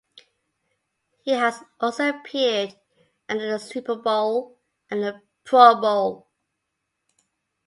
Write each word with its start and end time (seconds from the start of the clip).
He 1.21 1.29
has 1.29 1.63
also 1.79 2.09
appeared 2.09 2.73
at 3.29 3.37
the 3.37 3.59
Super 3.59 3.93
Bowl 3.95 4.57
and 4.89 5.03
the 5.03 5.21
Pro 5.43 5.79
Bowl. 5.79 6.27